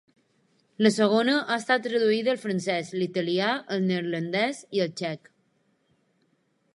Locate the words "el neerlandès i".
3.77-4.85